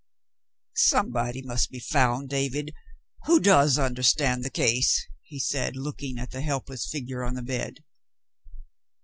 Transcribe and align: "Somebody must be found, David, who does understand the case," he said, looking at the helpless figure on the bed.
"Somebody 0.73 1.43
must 1.43 1.69
be 1.69 1.77
found, 1.77 2.27
David, 2.29 2.73
who 3.25 3.39
does 3.39 3.77
understand 3.77 4.43
the 4.43 4.49
case," 4.49 5.05
he 5.21 5.37
said, 5.39 5.75
looking 5.75 6.17
at 6.17 6.31
the 6.31 6.41
helpless 6.41 6.87
figure 6.89 7.23
on 7.23 7.35
the 7.35 7.43
bed. 7.43 7.83